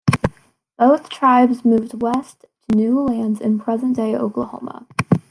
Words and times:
Both 0.79 1.09
tribes 1.11 1.63
moved 1.63 2.01
west 2.01 2.45
to 2.67 2.75
new 2.75 3.01
lands 3.01 3.39
in 3.39 3.59
present-day 3.59 4.15
Oklahoma. 4.15 4.87